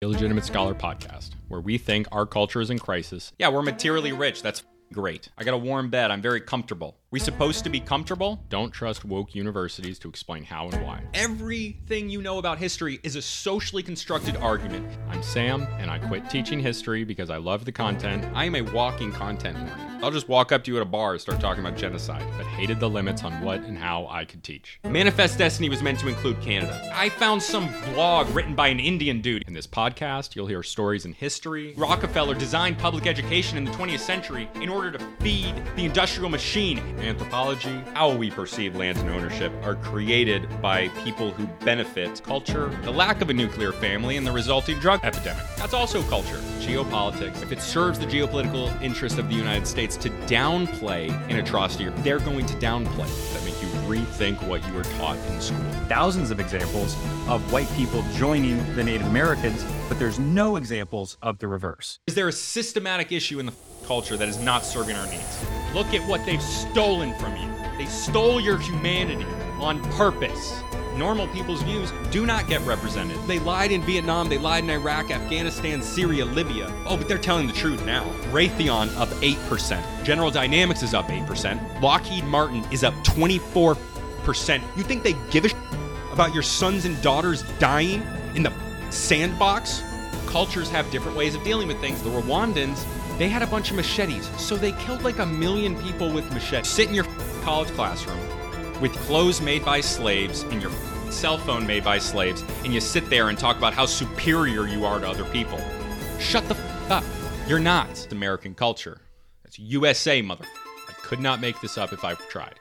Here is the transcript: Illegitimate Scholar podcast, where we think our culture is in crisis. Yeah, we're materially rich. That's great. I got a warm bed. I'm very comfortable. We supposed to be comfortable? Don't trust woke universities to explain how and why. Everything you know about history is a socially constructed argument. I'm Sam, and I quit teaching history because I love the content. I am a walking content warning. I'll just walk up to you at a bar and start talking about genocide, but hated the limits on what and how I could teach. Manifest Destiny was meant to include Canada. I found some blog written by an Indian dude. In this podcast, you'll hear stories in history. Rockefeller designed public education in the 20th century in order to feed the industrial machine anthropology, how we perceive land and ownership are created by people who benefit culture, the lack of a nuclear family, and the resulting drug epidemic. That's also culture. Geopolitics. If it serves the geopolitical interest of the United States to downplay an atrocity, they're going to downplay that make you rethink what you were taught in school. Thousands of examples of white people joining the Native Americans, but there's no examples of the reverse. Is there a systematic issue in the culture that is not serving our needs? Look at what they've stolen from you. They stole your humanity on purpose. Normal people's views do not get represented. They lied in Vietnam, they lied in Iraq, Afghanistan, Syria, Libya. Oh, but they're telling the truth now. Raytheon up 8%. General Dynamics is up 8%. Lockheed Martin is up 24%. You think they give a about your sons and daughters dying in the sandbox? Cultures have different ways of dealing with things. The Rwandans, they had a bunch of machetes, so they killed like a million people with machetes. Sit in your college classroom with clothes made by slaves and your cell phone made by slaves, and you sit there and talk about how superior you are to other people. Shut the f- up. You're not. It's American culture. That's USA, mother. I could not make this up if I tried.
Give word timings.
Illegitimate 0.00 0.44
Scholar 0.44 0.74
podcast, 0.74 1.30
where 1.48 1.60
we 1.60 1.76
think 1.76 2.06
our 2.12 2.24
culture 2.24 2.60
is 2.60 2.70
in 2.70 2.78
crisis. 2.78 3.32
Yeah, 3.36 3.48
we're 3.48 3.62
materially 3.62 4.12
rich. 4.12 4.42
That's 4.42 4.62
great. 4.92 5.28
I 5.36 5.42
got 5.42 5.54
a 5.54 5.58
warm 5.58 5.90
bed. 5.90 6.12
I'm 6.12 6.22
very 6.22 6.40
comfortable. 6.40 6.96
We 7.10 7.20
supposed 7.20 7.64
to 7.64 7.70
be 7.70 7.80
comfortable? 7.80 8.44
Don't 8.50 8.70
trust 8.70 9.02
woke 9.02 9.34
universities 9.34 9.98
to 10.00 10.10
explain 10.10 10.44
how 10.44 10.68
and 10.68 10.84
why. 10.84 11.02
Everything 11.14 12.10
you 12.10 12.20
know 12.20 12.36
about 12.36 12.58
history 12.58 13.00
is 13.02 13.16
a 13.16 13.22
socially 13.22 13.82
constructed 13.82 14.36
argument. 14.36 14.86
I'm 15.08 15.22
Sam, 15.22 15.66
and 15.78 15.90
I 15.90 16.00
quit 16.00 16.28
teaching 16.28 16.60
history 16.60 17.04
because 17.04 17.30
I 17.30 17.38
love 17.38 17.64
the 17.64 17.72
content. 17.72 18.26
I 18.34 18.44
am 18.44 18.56
a 18.56 18.60
walking 18.60 19.10
content 19.10 19.56
warning. 19.56 19.88
I'll 20.02 20.10
just 20.12 20.28
walk 20.28 20.52
up 20.52 20.62
to 20.64 20.70
you 20.70 20.76
at 20.76 20.82
a 20.82 20.84
bar 20.84 21.12
and 21.12 21.20
start 21.20 21.40
talking 21.40 21.64
about 21.64 21.76
genocide, 21.76 22.24
but 22.36 22.46
hated 22.46 22.78
the 22.78 22.88
limits 22.88 23.24
on 23.24 23.40
what 23.40 23.60
and 23.62 23.76
how 23.76 24.06
I 24.08 24.24
could 24.24 24.44
teach. 24.44 24.78
Manifest 24.84 25.38
Destiny 25.38 25.68
was 25.68 25.82
meant 25.82 25.98
to 26.00 26.08
include 26.08 26.40
Canada. 26.40 26.88
I 26.94 27.08
found 27.08 27.42
some 27.42 27.68
blog 27.94 28.28
written 28.28 28.54
by 28.54 28.68
an 28.68 28.78
Indian 28.78 29.20
dude. 29.20 29.42
In 29.48 29.54
this 29.54 29.66
podcast, 29.66 30.36
you'll 30.36 30.46
hear 30.46 30.62
stories 30.62 31.04
in 31.04 31.14
history. 31.14 31.74
Rockefeller 31.76 32.34
designed 32.34 32.78
public 32.78 33.08
education 33.08 33.58
in 33.58 33.64
the 33.64 33.72
20th 33.72 33.98
century 33.98 34.48
in 34.56 34.68
order 34.68 34.92
to 34.92 35.04
feed 35.20 35.54
the 35.74 35.84
industrial 35.84 36.30
machine 36.30 36.78
anthropology, 37.00 37.82
how 37.94 38.14
we 38.14 38.30
perceive 38.30 38.76
land 38.76 38.98
and 38.98 39.10
ownership 39.10 39.52
are 39.62 39.76
created 39.76 40.48
by 40.60 40.88
people 41.04 41.30
who 41.30 41.46
benefit 41.64 42.22
culture, 42.22 42.68
the 42.82 42.90
lack 42.90 43.20
of 43.20 43.30
a 43.30 43.32
nuclear 43.32 43.72
family, 43.72 44.16
and 44.16 44.26
the 44.26 44.32
resulting 44.32 44.78
drug 44.78 45.00
epidemic. 45.04 45.44
That's 45.56 45.74
also 45.74 46.02
culture. 46.04 46.38
Geopolitics. 46.60 47.42
If 47.42 47.52
it 47.52 47.60
serves 47.60 47.98
the 47.98 48.06
geopolitical 48.06 48.80
interest 48.82 49.18
of 49.18 49.28
the 49.28 49.34
United 49.34 49.66
States 49.66 49.96
to 49.98 50.10
downplay 50.26 51.10
an 51.30 51.36
atrocity, 51.36 51.88
they're 52.02 52.18
going 52.20 52.46
to 52.46 52.54
downplay 52.54 53.32
that 53.32 53.44
make 53.44 53.60
you 53.62 53.68
rethink 53.88 54.46
what 54.46 54.66
you 54.66 54.72
were 54.74 54.84
taught 54.84 55.16
in 55.28 55.40
school. 55.40 55.58
Thousands 55.88 56.30
of 56.30 56.40
examples 56.40 56.94
of 57.28 57.52
white 57.52 57.70
people 57.74 58.04
joining 58.14 58.58
the 58.74 58.84
Native 58.84 59.06
Americans, 59.06 59.64
but 59.88 59.98
there's 59.98 60.18
no 60.18 60.56
examples 60.56 61.16
of 61.22 61.38
the 61.38 61.48
reverse. 61.48 61.98
Is 62.06 62.14
there 62.14 62.28
a 62.28 62.32
systematic 62.32 63.12
issue 63.12 63.38
in 63.38 63.46
the 63.46 63.52
culture 63.88 64.18
that 64.18 64.28
is 64.28 64.38
not 64.38 64.66
serving 64.66 64.94
our 64.94 65.06
needs? 65.06 65.44
Look 65.72 65.94
at 65.94 66.06
what 66.06 66.24
they've 66.26 66.42
stolen 66.42 67.14
from 67.14 67.34
you. 67.36 67.50
They 67.78 67.86
stole 67.86 68.38
your 68.38 68.58
humanity 68.58 69.26
on 69.58 69.82
purpose. 69.92 70.62
Normal 70.94 71.26
people's 71.28 71.62
views 71.62 71.90
do 72.10 72.26
not 72.26 72.48
get 72.48 72.60
represented. 72.62 73.16
They 73.26 73.38
lied 73.38 73.72
in 73.72 73.80
Vietnam, 73.82 74.28
they 74.28 74.36
lied 74.36 74.64
in 74.64 74.70
Iraq, 74.70 75.10
Afghanistan, 75.10 75.80
Syria, 75.80 76.26
Libya. 76.26 76.70
Oh, 76.84 76.98
but 76.98 77.08
they're 77.08 77.16
telling 77.16 77.46
the 77.46 77.52
truth 77.52 77.84
now. 77.86 78.04
Raytheon 78.30 78.94
up 78.98 79.08
8%. 79.08 80.04
General 80.04 80.30
Dynamics 80.30 80.82
is 80.82 80.92
up 80.92 81.06
8%. 81.06 81.80
Lockheed 81.80 82.24
Martin 82.24 82.64
is 82.70 82.84
up 82.84 82.94
24%. 83.04 84.60
You 84.76 84.82
think 84.82 85.02
they 85.02 85.14
give 85.30 85.46
a 85.46 85.50
about 86.12 86.34
your 86.34 86.42
sons 86.42 86.84
and 86.84 87.00
daughters 87.00 87.42
dying 87.58 88.02
in 88.34 88.42
the 88.42 88.52
sandbox? 88.90 89.82
Cultures 90.28 90.68
have 90.68 90.90
different 90.90 91.16
ways 91.16 91.34
of 91.34 91.42
dealing 91.42 91.68
with 91.68 91.80
things. 91.80 92.02
The 92.02 92.10
Rwandans, 92.10 92.84
they 93.16 93.30
had 93.30 93.40
a 93.40 93.46
bunch 93.46 93.70
of 93.70 93.76
machetes, 93.76 94.28
so 94.38 94.56
they 94.56 94.72
killed 94.72 95.02
like 95.02 95.18
a 95.20 95.24
million 95.26 95.74
people 95.80 96.12
with 96.12 96.30
machetes. 96.34 96.68
Sit 96.68 96.86
in 96.88 96.94
your 96.94 97.06
college 97.40 97.70
classroom 97.70 98.18
with 98.78 98.92
clothes 99.06 99.40
made 99.40 99.64
by 99.64 99.80
slaves 99.80 100.42
and 100.42 100.60
your 100.60 100.70
cell 101.10 101.38
phone 101.38 101.66
made 101.66 101.82
by 101.82 101.96
slaves, 101.96 102.44
and 102.62 102.74
you 102.74 102.80
sit 102.80 103.08
there 103.08 103.30
and 103.30 103.38
talk 103.38 103.56
about 103.56 103.72
how 103.72 103.86
superior 103.86 104.66
you 104.66 104.84
are 104.84 105.00
to 105.00 105.08
other 105.08 105.24
people. 105.24 105.58
Shut 106.20 106.46
the 106.46 106.54
f- 106.54 106.90
up. 106.90 107.04
You're 107.48 107.58
not. 107.58 107.88
It's 107.88 108.06
American 108.12 108.54
culture. 108.54 109.00
That's 109.44 109.58
USA, 109.58 110.20
mother. 110.20 110.44
I 110.90 110.92
could 110.92 111.20
not 111.20 111.40
make 111.40 111.58
this 111.62 111.78
up 111.78 111.94
if 111.94 112.04
I 112.04 112.12
tried. 112.28 112.56